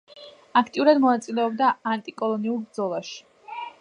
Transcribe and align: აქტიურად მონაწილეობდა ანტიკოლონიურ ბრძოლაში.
აქტიურად 0.61 1.01
მონაწილეობდა 1.03 1.69
ანტიკოლონიურ 1.93 2.59
ბრძოლაში. 2.65 3.19